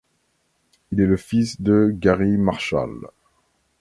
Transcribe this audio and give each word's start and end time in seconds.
Il 0.91 0.99
est 0.99 1.05
le 1.05 1.15
fils 1.15 1.61
de 1.61 1.91
Garry 1.93 2.35
Marshall. 2.35 3.07